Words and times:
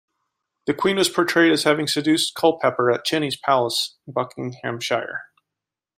The 0.65 0.73
Queen 0.73 0.95
was 0.95 1.09
portrayed 1.09 1.51
as 1.51 1.61
having 1.61 1.85
seduced 1.85 2.33
Culpeper 2.33 2.91
at 2.91 3.05
Chenies 3.05 3.39
Palace 3.39 3.99
in 4.07 4.13
Buckinghamshire. 4.13 5.25